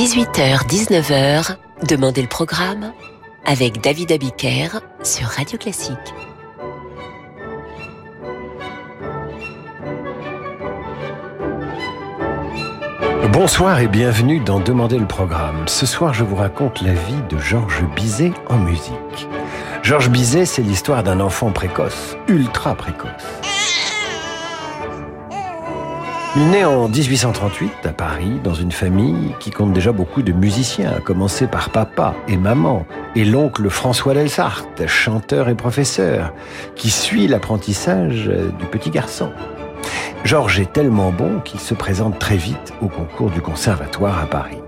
[0.00, 2.94] 18h-19h, Demandez le programme
[3.44, 5.98] avec David Abiker sur Radio Classique.
[13.30, 15.68] Bonsoir et bienvenue dans Demandez le programme.
[15.68, 19.28] Ce soir, je vous raconte la vie de Georges Bizet en musique.
[19.82, 23.39] Georges Bizet, c'est l'histoire d'un enfant précoce, ultra précoce.
[26.36, 30.92] Il naît en 1838 à Paris, dans une famille qui compte déjà beaucoup de musiciens,
[30.96, 36.32] à commencer par papa et maman, et l'oncle François Delsart, chanteur et professeur,
[36.76, 38.30] qui suit l'apprentissage
[38.60, 39.32] du petit garçon.
[40.22, 44.62] Georges est tellement bon qu'il se présente très vite au concours du conservatoire à Paris.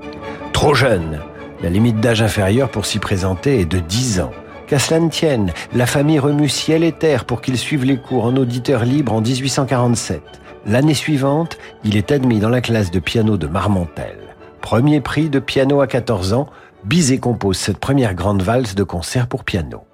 [0.53, 1.21] Trop jeune,
[1.63, 4.33] la limite d'âge inférieur pour s'y présenter est de 10 ans.
[4.67, 8.25] Qu'à cela ne tienne, la famille remue ciel et terre pour qu'il suive les cours
[8.25, 10.23] en auditeur libre en 1847.
[10.65, 14.17] L'année suivante, il est admis dans la classe de piano de Marmontel.
[14.61, 16.47] Premier prix de piano à 14 ans,
[16.85, 19.85] Bizet compose cette première grande valse de concert pour piano.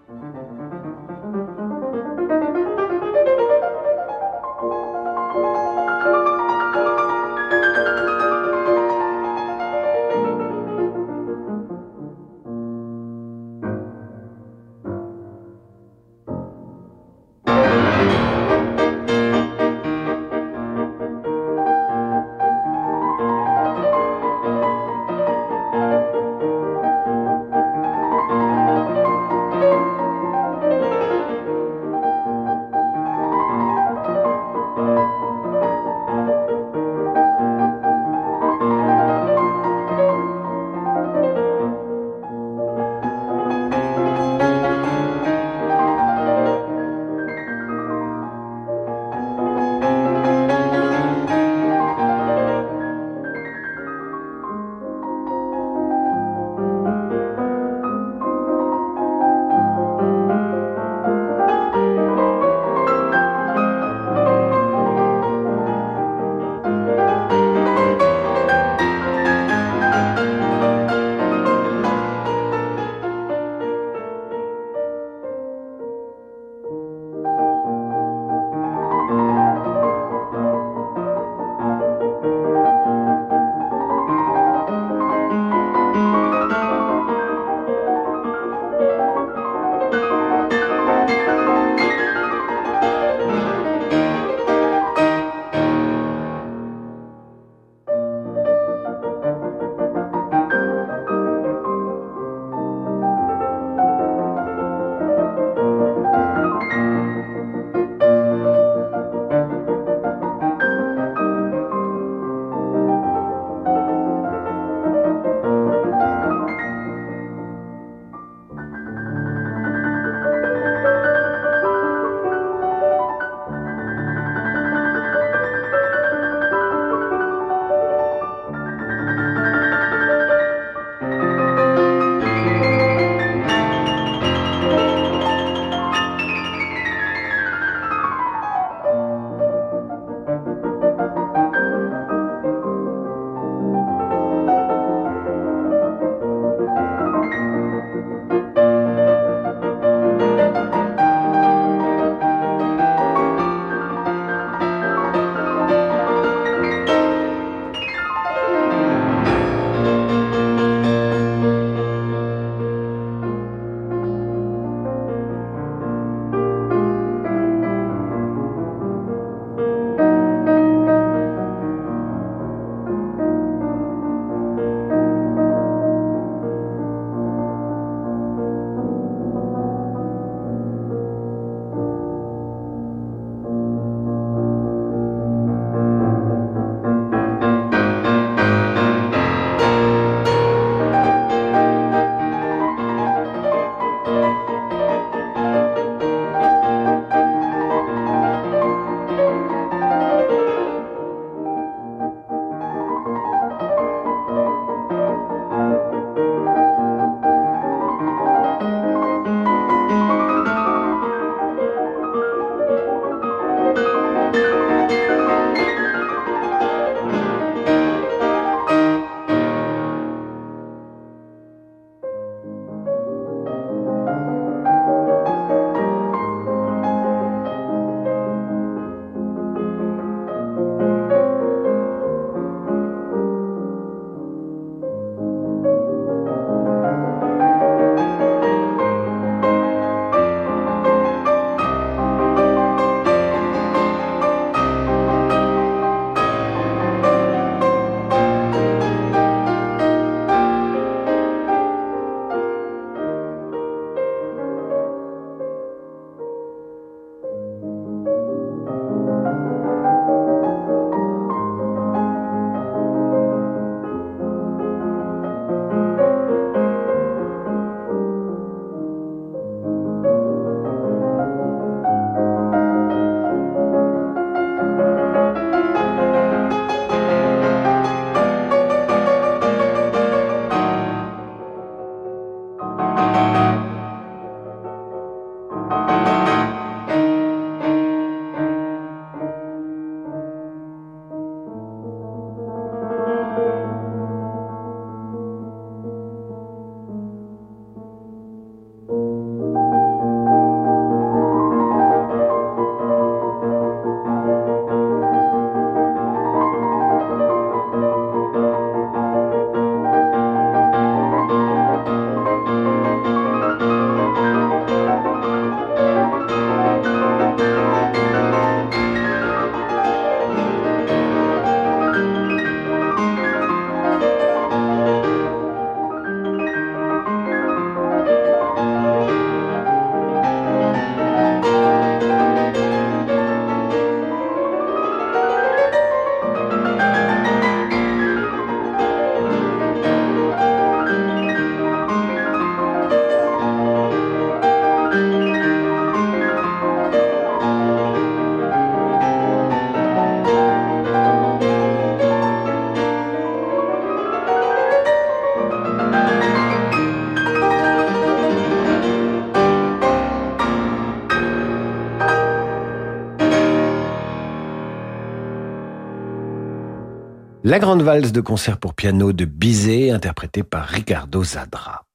[367.49, 371.87] La grande valse de concert pour piano de Bizet, interprétée par Ricardo Zadra.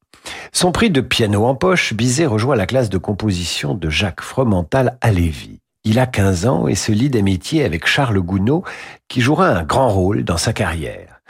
[0.52, 4.98] Son prix de piano en poche, Bizet rejoint la classe de composition de Jacques Fromental
[5.00, 5.60] à Lévis.
[5.84, 8.64] Il a 15 ans et se lie d'amitié avec Charles Gounod,
[9.08, 11.22] qui jouera un grand rôle dans sa carrière.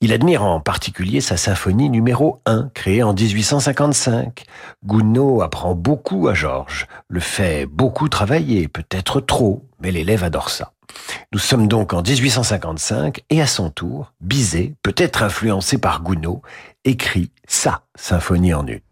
[0.00, 4.42] Il admire en particulier sa symphonie numéro 1, créée en 1855.
[4.84, 10.72] Gounod apprend beaucoup à Georges, le fait beaucoup travailler, peut-être trop, mais l'élève adore ça.
[11.32, 16.40] Nous sommes donc en 1855 et à son tour, Bizet, peut-être influencé par Gounod,
[16.84, 18.82] écrit sa symphonie en ut.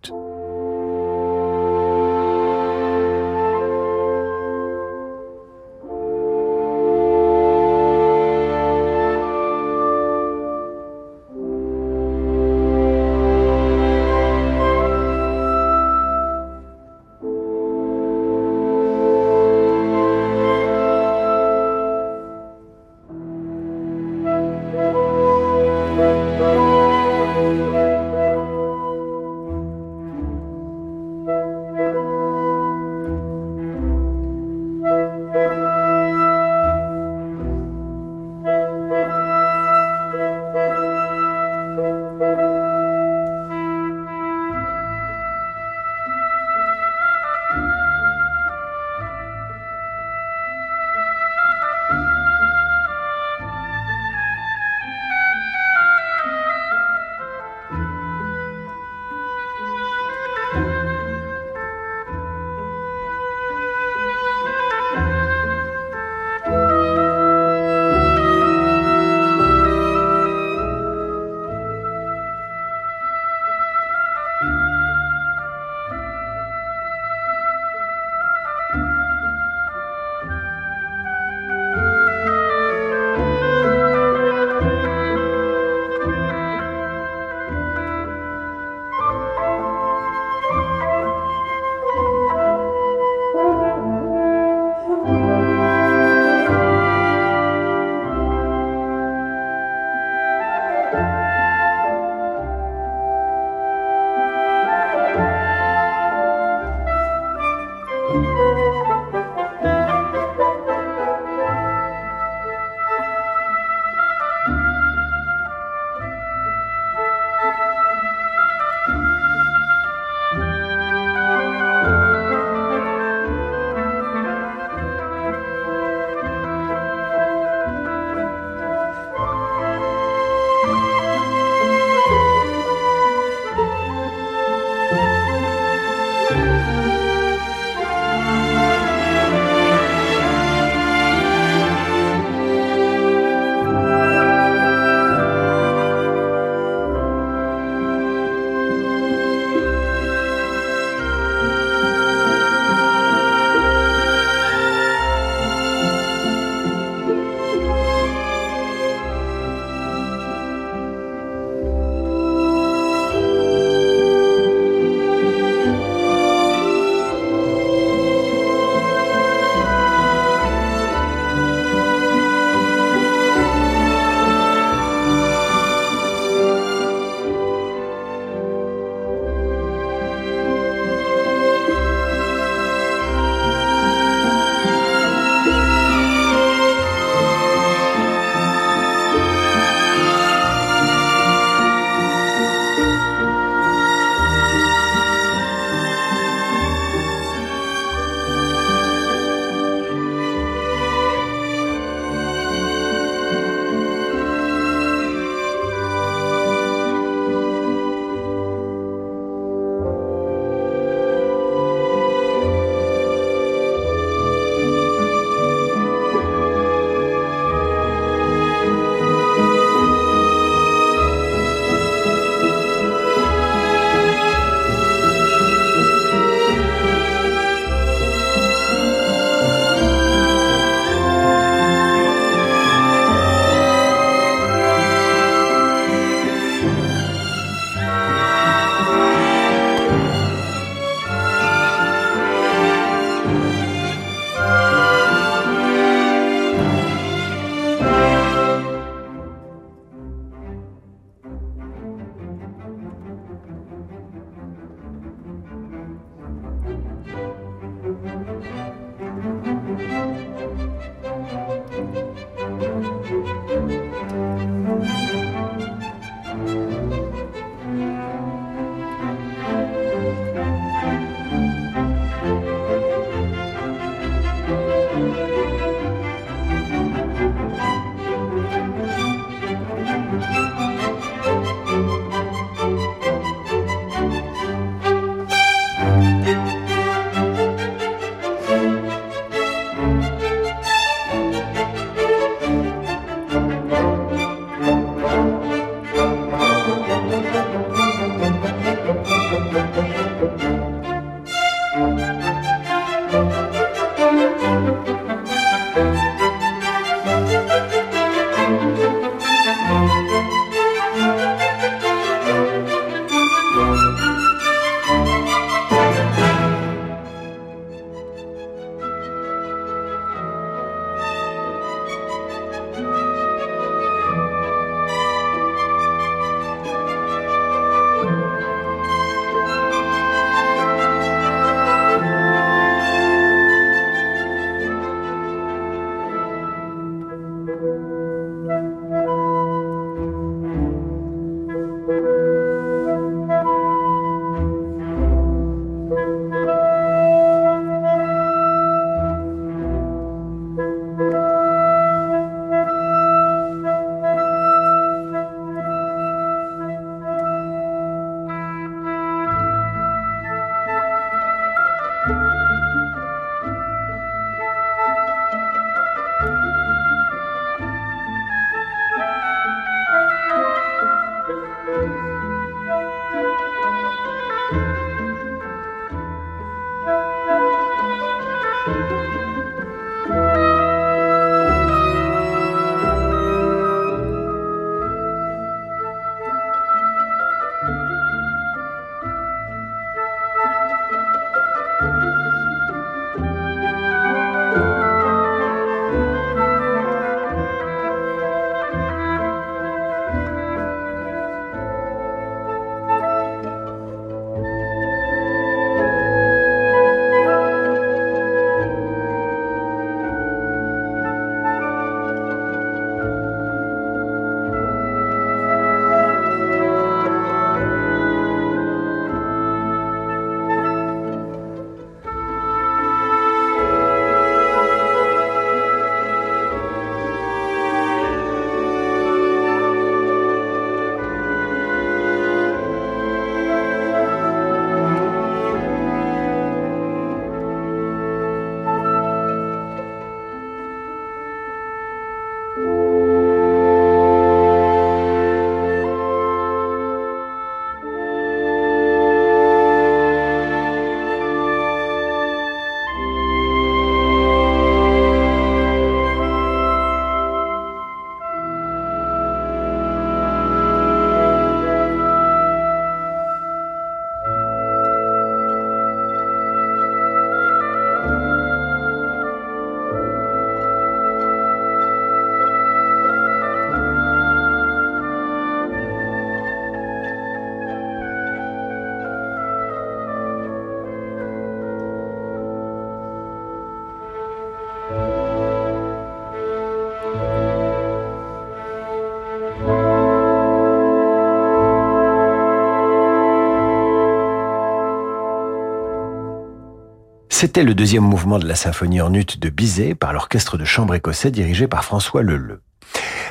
[497.47, 500.97] C'était le deuxième mouvement de la symphonie en ut de Bizet par l'orchestre de chambre
[500.97, 502.61] écossais dirigé par François Leleu.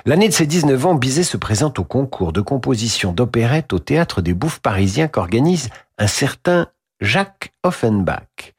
[0.06, 4.22] L'année de ses 19 ans, Bizet se présente au concours de composition d'opérette au théâtre
[4.22, 6.68] des Bouffes parisiens qu'organise un certain
[7.02, 8.54] Jacques Offenbach.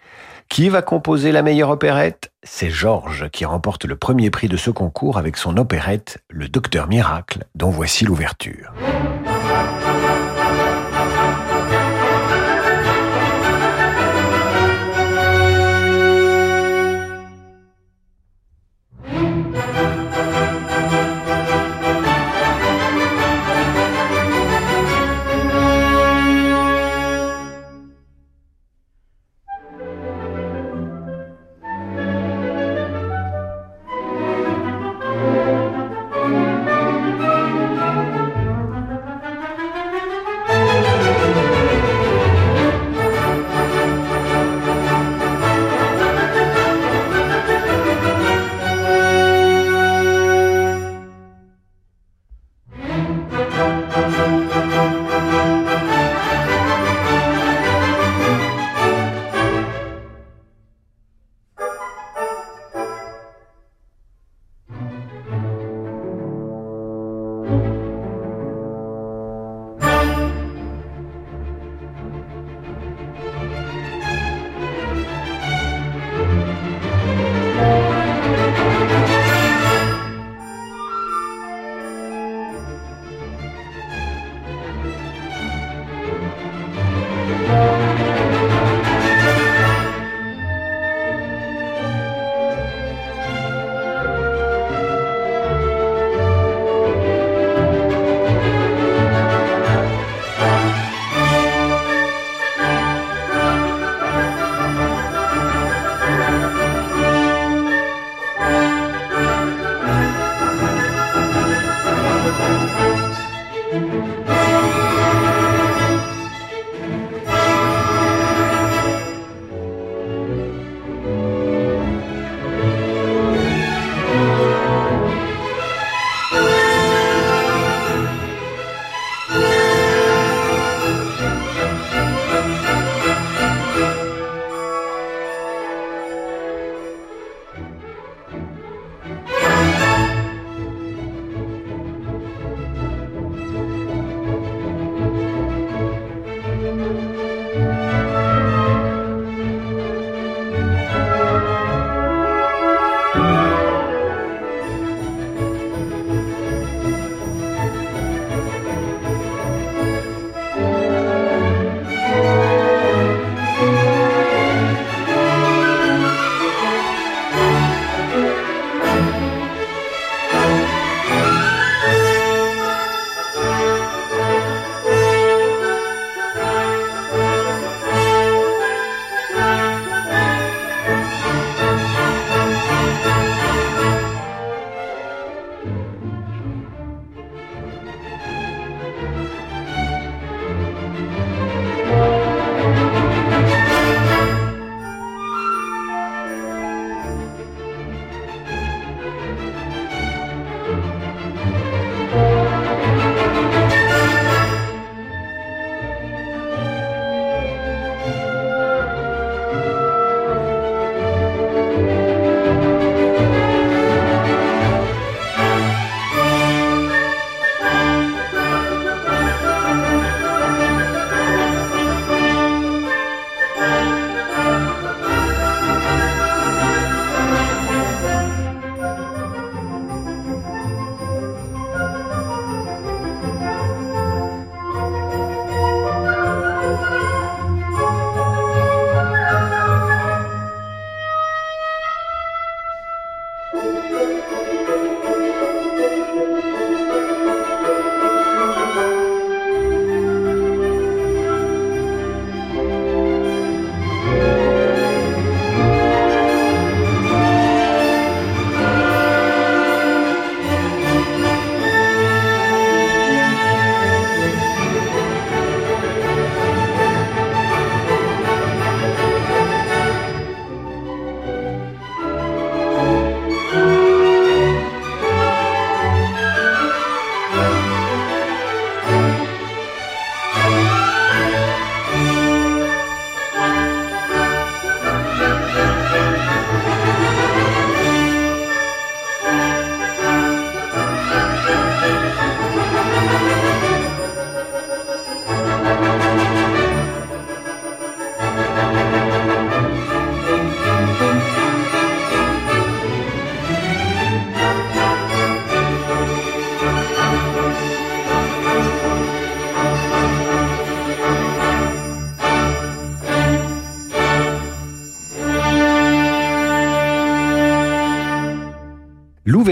[0.50, 2.32] Qui va composer la meilleure opérette?
[2.42, 6.86] C'est Georges qui remporte le premier prix de ce concours avec son opérette Le Docteur
[6.86, 8.74] Miracle, dont voici l'ouverture.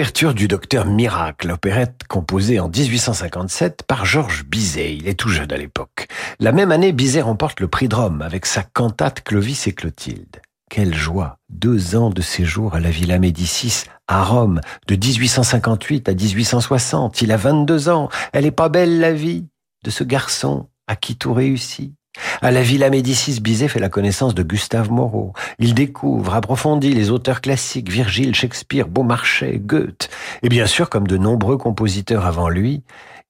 [0.04, 4.94] L'ouverture du Docteur Miracle, opérette composée en 1857 par Georges Bizet.
[4.94, 6.08] Il est tout jeune à l'époque.
[6.38, 10.42] La même année, Bizet remporte le prix de Rome avec sa cantate Clovis et Clotilde.
[10.68, 16.12] Quelle joie Deux ans de séjour à la Villa Médicis, à Rome, de 1858 à
[16.12, 17.22] 1860.
[17.22, 18.10] Il a 22 ans.
[18.34, 19.46] Elle est pas belle la vie
[19.84, 21.94] de ce garçon à qui tout réussit.
[22.42, 25.32] À la Villa Médicis, Bizet fait la connaissance de Gustave Moreau.
[25.58, 30.10] Il découvre, approfondit les auteurs classiques, Virgile, Shakespeare, Beaumarchais, Goethe.
[30.42, 32.82] Et bien sûr, comme de nombreux compositeurs avant lui,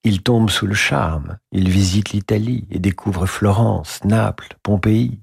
[0.02, 1.38] il tombe sous le charme.
[1.52, 5.20] Il visite l'Italie et découvre Florence, Naples, Pompéi.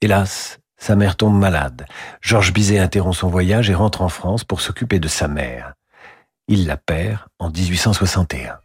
[0.00, 1.86] Hélas, sa mère tombe malade.
[2.20, 5.74] Georges Bizet interrompt son voyage et rentre en France pour s'occuper de sa mère.
[6.48, 8.58] Il la perd en 1861.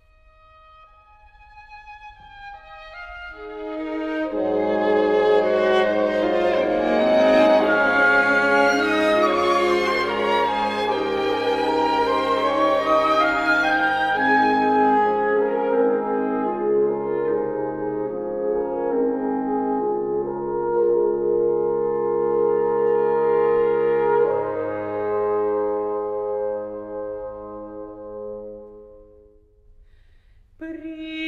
[30.63, 31.22] Pri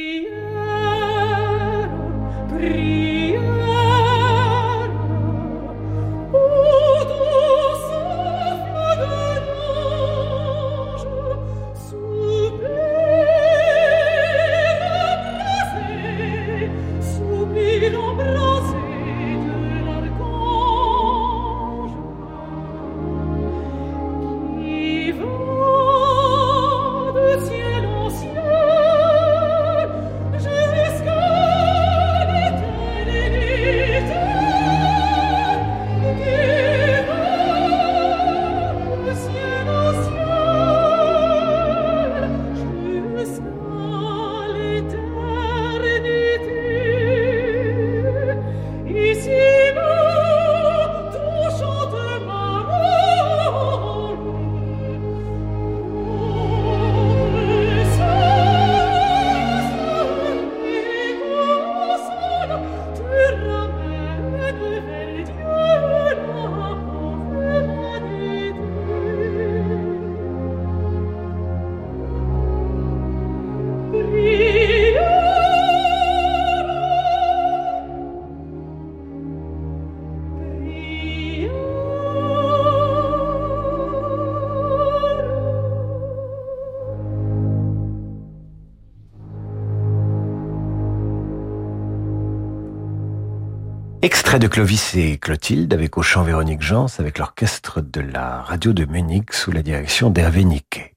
[94.46, 98.84] de Clovis et Clotilde avec au chant Véronique Jans avec l'orchestre de la radio de
[98.84, 100.94] Munich sous la direction d'Hervé Niquet.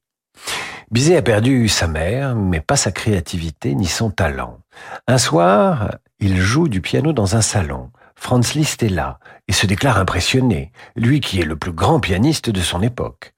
[0.92, 4.60] Bizet a perdu sa mère, mais pas sa créativité ni son talent.
[5.08, 7.90] Un soir, il joue du piano dans un salon.
[8.16, 12.52] Franz Liszt est là et se déclare impressionné, lui qui est le plus grand pianiste
[12.52, 13.34] de son époque.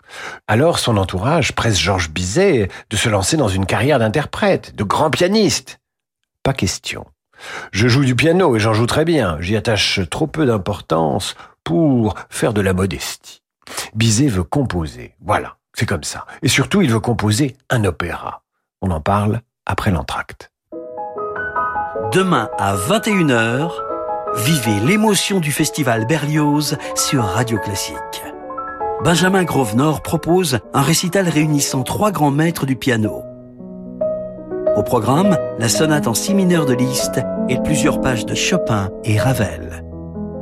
[0.45, 5.10] Alors son entourage presse Georges Bizet de se lancer dans une carrière d'interprète, de grand
[5.10, 5.80] pianiste.
[6.43, 7.06] Pas question.
[7.71, 9.38] Je joue du piano et j'en joue très bien.
[9.39, 13.41] J'y attache trop peu d'importance pour faire de la modestie.
[13.93, 15.15] Bizet veut composer.
[15.21, 16.25] Voilà, c'est comme ça.
[16.41, 18.43] Et surtout, il veut composer un opéra.
[18.82, 20.51] On en parle après l'entracte.
[22.13, 23.71] Demain à 21h,
[24.36, 27.95] vivez l'émotion du festival Berlioz sur Radio Classique.
[29.04, 33.23] Benjamin Grosvenor propose un récital réunissant trois grands maîtres du piano.
[34.76, 39.20] Au programme, la sonate en si mineur de Liszt et plusieurs pages de Chopin et
[39.20, 39.84] Ravel.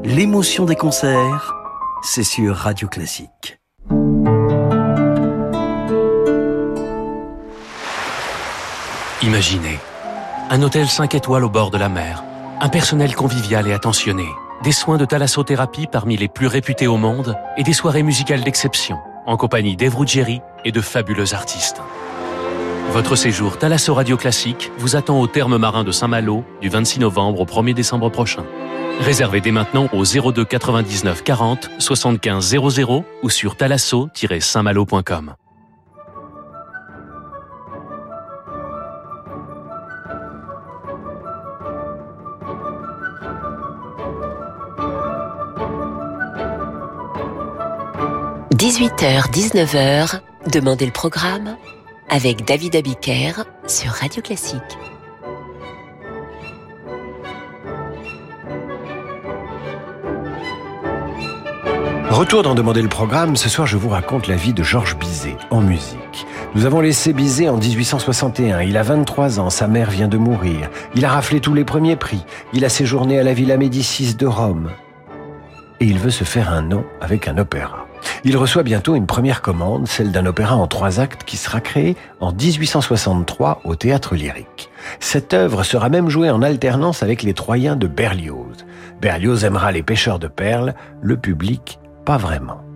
[0.04, 1.56] L'émotion des concerts,
[2.04, 3.60] c'est sur Radio Classique.
[9.24, 9.80] Imaginez
[10.52, 12.24] un hôtel 5 étoiles au bord de la mer,
[12.62, 14.28] un personnel convivial et attentionné,
[14.64, 18.98] des soins de thalassothérapie parmi les plus réputés au monde et des soirées musicales d'exception
[19.26, 19.96] en compagnie d'Eve
[20.66, 21.82] et de fabuleux artistes.
[22.92, 27.42] Votre séjour Thalasso Radio Classique vous attend au terme marin de Saint-Malo du 26 novembre
[27.42, 28.44] au 1er décembre prochain.
[29.00, 35.36] Réservez dès maintenant au 02 99 40 75 00 ou sur thalasso-saintmalo.com.
[48.60, 50.20] «18h, 19h,
[50.52, 51.58] Demandez le programme
[52.10, 54.62] avec David Abiker sur Radio Classique.
[62.10, 65.38] Retour d'en demander le programme, ce soir je vous raconte la vie de Georges Bizet
[65.52, 66.26] en musique.
[66.56, 70.70] Nous avons laissé Bizet en 1861, il a 23 ans, sa mère vient de mourir,
[70.96, 74.26] il a raflé tous les premiers prix, il a séjourné à la Villa Médicis de
[74.26, 74.72] Rome.
[75.80, 77.89] Et il veut se faire un nom avec un opéra.
[78.24, 81.96] Il reçoit bientôt une première commande, celle d'un opéra en trois actes qui sera créé
[82.20, 84.70] en 1863 au Théâtre Lyrique.
[85.00, 88.66] Cette œuvre sera même jouée en alternance avec les Troyens de Berlioz.
[89.02, 92.69] Berlioz aimera les pêcheurs de perles, le public pas vraiment.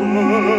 [0.00, 0.57] Oh.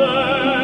[0.00, 0.59] La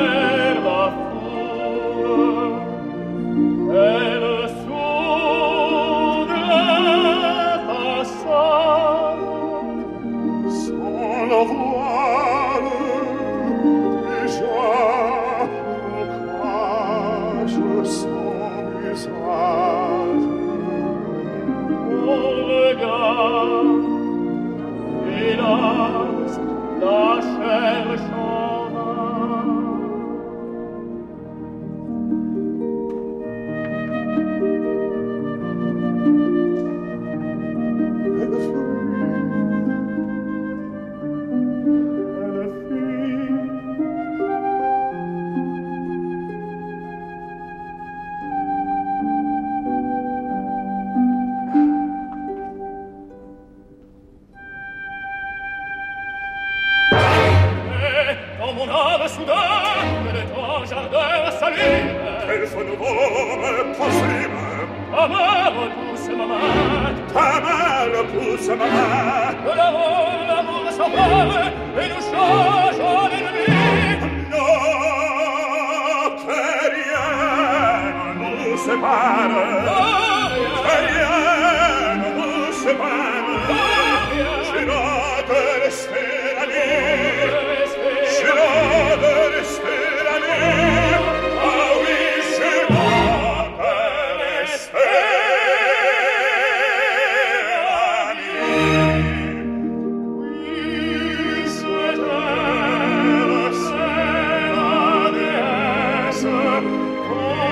[106.59, 107.46] Oh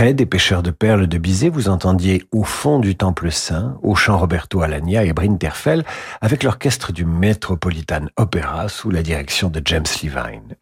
[0.00, 3.94] Près des pêcheurs de perles de Bizet, vous entendiez au fond du Temple Saint, au
[3.94, 5.84] chant Roberto Alagna et Brinterfell,
[6.22, 10.56] avec l'orchestre du Metropolitan Opera sous la direction de James Levine.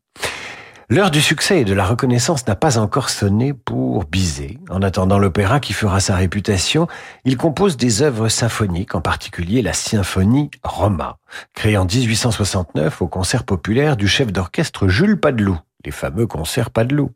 [0.91, 4.59] L'heure du succès et de la reconnaissance n'a pas encore sonné pour Bizet.
[4.71, 6.89] En attendant l'opéra qui fera sa réputation,
[7.25, 11.19] il compose des œuvres symphoniques, en particulier la symphonie Roma,
[11.55, 17.13] créée en 1869 au concert populaire du chef d'orchestre Jules Padelou, les fameux concerts Padelou.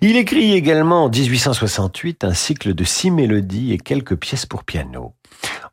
[0.00, 5.14] Il écrit également en 1868 un cycle de six mélodies et quelques pièces pour piano.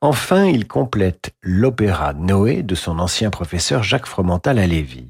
[0.02, 5.10] Enfin, il complète l'opéra Noé de son ancien professeur Jacques Fromental à Lévis.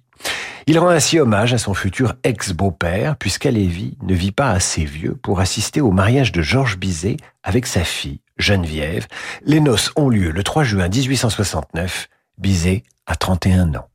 [0.67, 5.39] Il rend ainsi hommage à son futur ex-beau-père, puisqu'Alévi ne vit pas assez vieux pour
[5.39, 9.07] assister au mariage de Georges Bizet avec sa fille, Geneviève.
[9.45, 12.09] Les noces ont lieu le 3 juin 1869.
[12.37, 13.87] Bizet a 31 ans.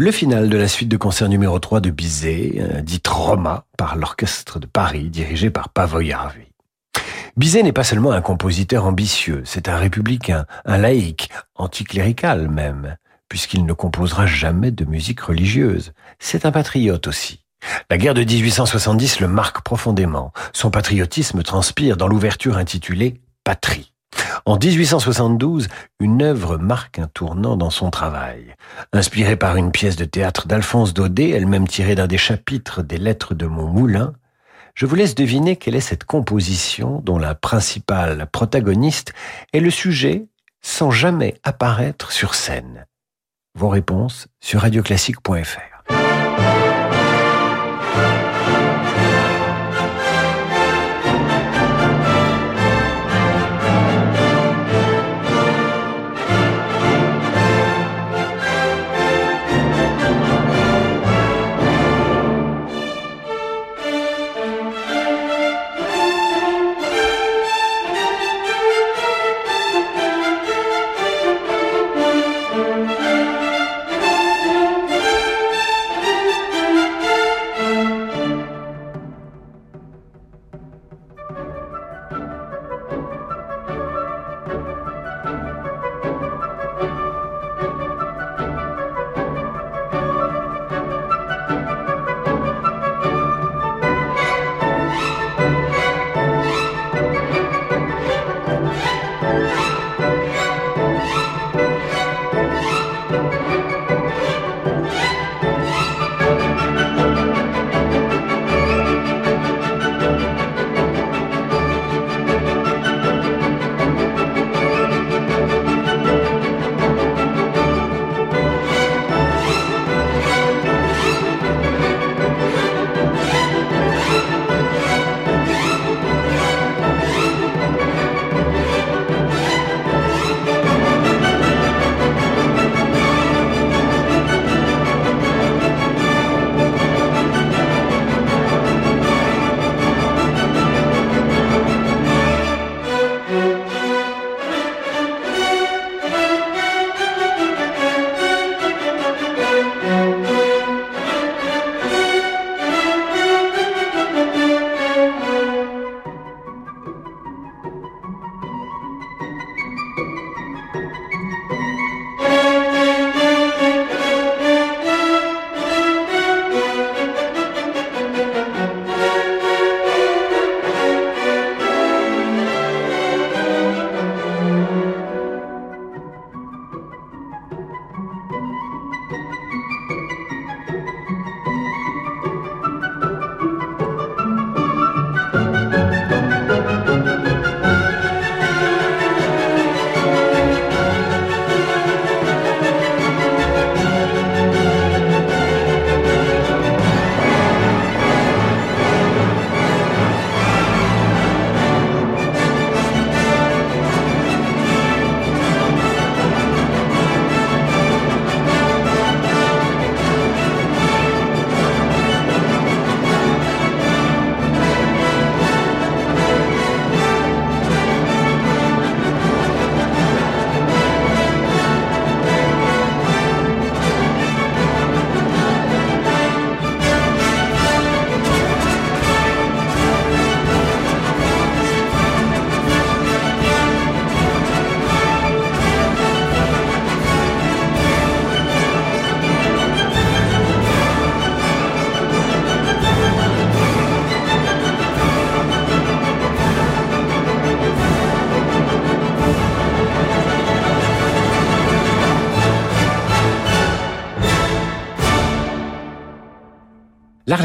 [0.00, 3.96] Le final de la suite de concert numéro 3 de Bizet, euh, dit Roma, par
[3.96, 6.46] l'Orchestre de Paris, dirigé par Pavoyarvi.
[7.36, 12.96] Bizet n'est pas seulement un compositeur ambitieux, c'est un républicain, un laïc, anticlérical même,
[13.28, 15.92] puisqu'il ne composera jamais de musique religieuse.
[16.20, 17.44] C'est un patriote aussi.
[17.90, 20.32] La guerre de 1870 le marque profondément.
[20.52, 23.92] Son patriotisme transpire dans l'ouverture intitulée Patrie.
[24.44, 25.68] En 1872,
[26.00, 28.54] une œuvre marque un tournant dans son travail.
[28.92, 33.34] Inspirée par une pièce de théâtre d'Alphonse Daudet, elle-même tirée d'un des chapitres des Lettres
[33.34, 34.14] de mon moulin,
[34.74, 39.12] je vous laisse deviner quelle est cette composition dont la principale protagoniste
[39.52, 40.26] est le sujet
[40.62, 42.86] sans jamais apparaître sur scène.
[43.54, 45.77] Vos réponses sur radioclassique.fr.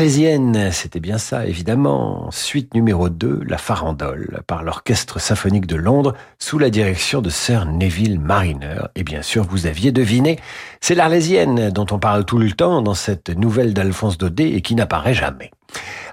[0.03, 2.29] L'Arlésienne, c'était bien ça, évidemment.
[2.29, 7.65] Suite numéro 2, La Farandole, par l'Orchestre symphonique de Londres, sous la direction de Sir
[7.65, 8.81] Neville Mariner.
[8.95, 10.39] Et bien sûr, vous aviez deviné,
[10.81, 14.75] c'est l'Arlésienne dont on parle tout le temps dans cette nouvelle d'Alphonse Daudet et qui
[14.75, 15.51] n'apparaît jamais.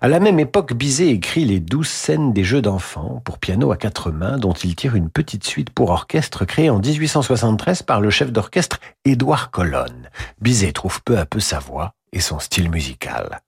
[0.01, 3.77] À la même époque, Bizet écrit les douze scènes des jeux d'enfants pour piano à
[3.77, 8.11] quatre mains dont il tire une petite suite pour orchestre créée en 1873 par le
[8.11, 10.11] chef d'orchestre Édouard Colonne.
[10.41, 13.41] Bizet trouve peu à peu sa voix et son style musical.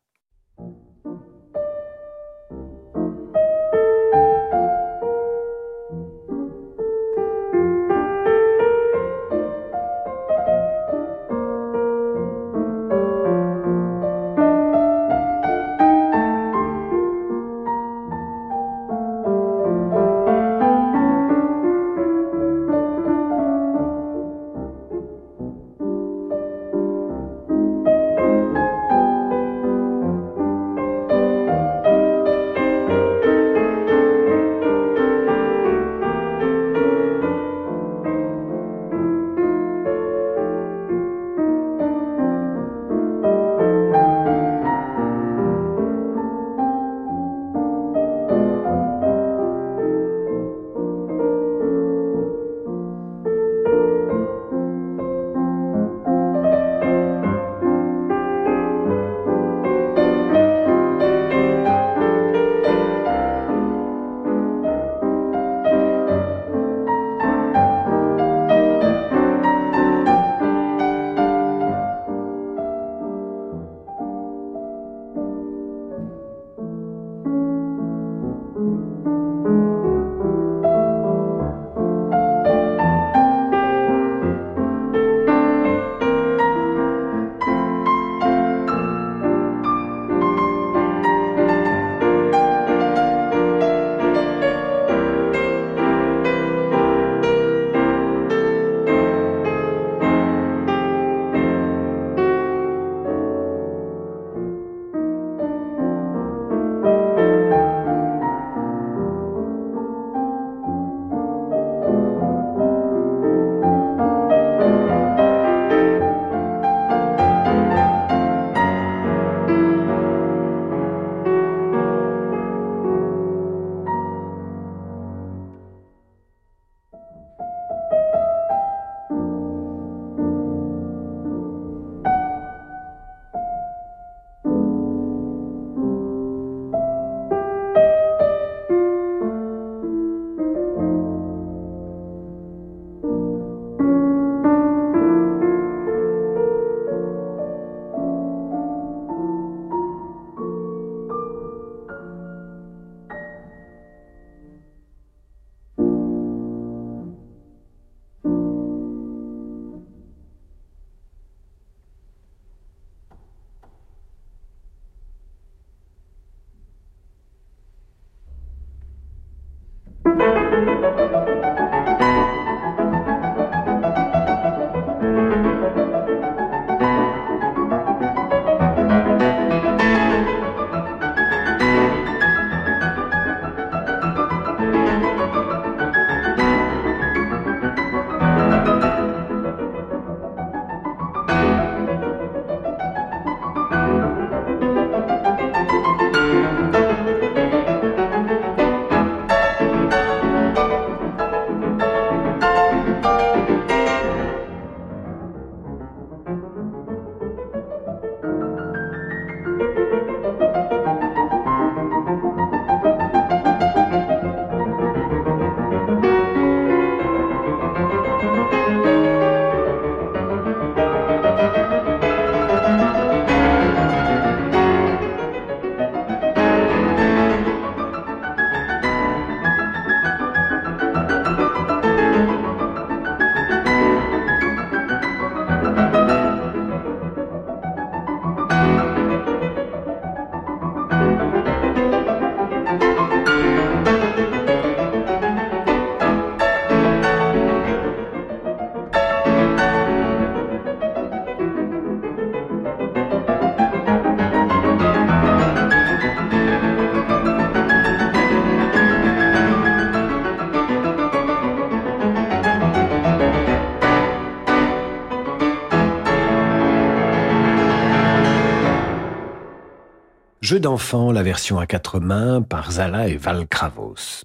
[270.52, 274.22] Jeu d'enfant, la version à quatre mains par Zala et Val Kravos.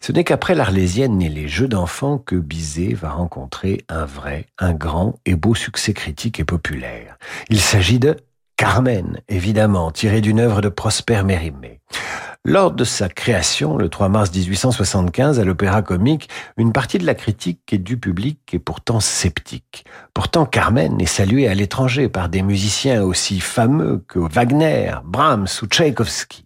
[0.00, 4.72] Ce n'est qu'après l'Arlésienne et les Jeux d'enfants que Bizet va rencontrer un vrai, un
[4.72, 7.18] grand et beau succès critique et populaire.
[7.50, 8.16] Il s'agit de
[8.60, 11.80] Carmen, évidemment, tiré d'une œuvre de Prosper Mérimée.
[12.44, 17.14] Lors de sa création, le 3 mars 1875, à l'Opéra Comique, une partie de la
[17.14, 19.86] critique et du public est pourtant sceptique.
[20.12, 25.66] Pourtant, Carmen est saluée à l'étranger par des musiciens aussi fameux que Wagner, Brahms ou
[25.66, 26.44] Tchaïkovski.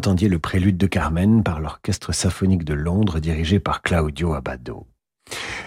[0.00, 4.86] Entendiez le prélude de Carmen par l'Orchestre symphonique de Londres dirigé par Claudio Abbado.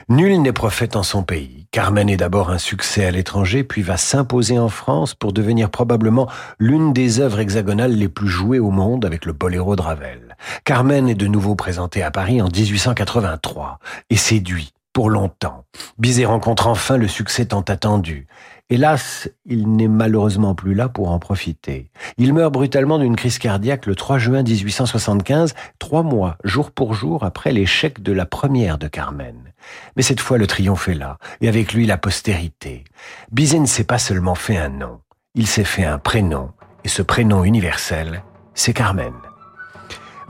[0.09, 1.67] Nul n'est prophète en son pays.
[1.69, 6.27] Carmen est d'abord un succès à l'étranger, puis va s'imposer en France pour devenir probablement
[6.57, 10.35] l'une des œuvres hexagonales les plus jouées au monde avec le boléro de Ravel.
[10.63, 13.77] Carmen est de nouveau présenté à Paris en 1883
[14.09, 15.65] et séduit pour longtemps.
[15.99, 18.27] Bizet rencontre enfin le succès tant attendu.
[18.73, 21.91] Hélas, il n'est malheureusement plus là pour en profiter.
[22.17, 27.23] Il meurt brutalement d'une crise cardiaque le 3 juin 1875, trois mois, jour pour jour,
[27.23, 29.53] après l'échec de la première de Carmen.
[29.95, 32.83] Mais cette fois, le triomphe est là, et avec lui la postérité.
[33.31, 35.01] Bizet ne s'est pas seulement fait un nom,
[35.35, 36.49] il s'est fait un prénom,
[36.83, 38.23] et ce prénom universel,
[38.55, 39.13] c'est Carmen.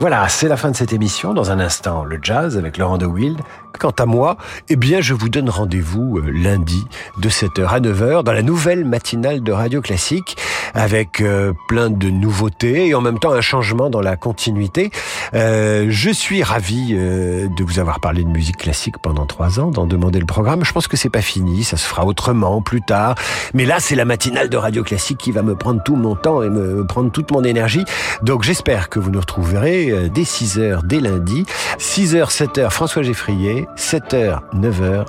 [0.00, 1.34] Voilà, c'est la fin de cette émission.
[1.34, 3.38] Dans un instant, le jazz avec Laurent de Wild.
[3.78, 4.36] Quant à moi,
[4.68, 6.86] eh bien, je vous donne rendez-vous euh, lundi
[7.18, 10.36] de 7h à 9h dans la nouvelle matinale de Radio Classique
[10.74, 14.90] avec euh, plein de nouveautés et en même temps un changement dans la continuité.
[15.34, 19.70] Euh, je suis ravi euh, de vous avoir parlé de musique classique pendant trois ans,
[19.70, 20.64] d'en demander le programme.
[20.64, 23.14] Je pense que c'est pas fini, ça se fera autrement plus tard.
[23.54, 26.42] Mais là, c'est la matinale de Radio Classique qui va me prendre tout mon temps
[26.42, 27.84] et me prendre toute mon énergie.
[28.22, 31.44] Donc j'espère que vous nous retrouverez dès 6 heures, dès lundi.
[31.78, 33.66] 6h, 7h, François Geffrier.
[33.76, 35.04] 7h, 9h,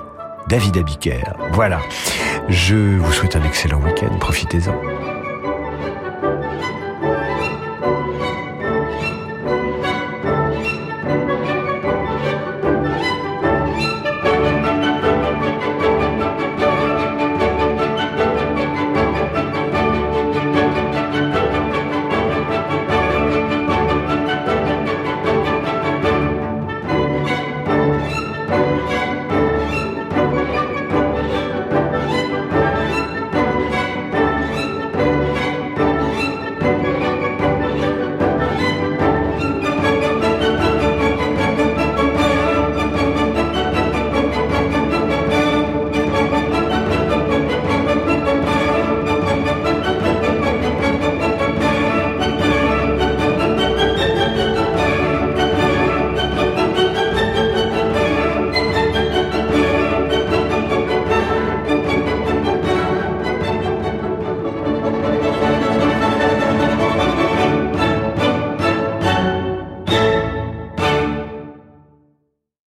[0.48, 1.24] David Abiker.
[1.52, 1.80] Voilà.
[2.48, 4.16] Je vous souhaite un excellent week-end.
[4.20, 5.15] Profitez-en.